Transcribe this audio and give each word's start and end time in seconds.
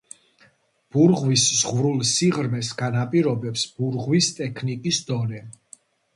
ბურღვის 0.95 1.43
ზღვრულ 1.57 1.99
სიღრმეს 2.13 2.73
განაპირობებს 2.81 3.67
ბურღვის 3.77 4.33
ტექნიკის 4.41 5.03
დონე. 5.13 5.45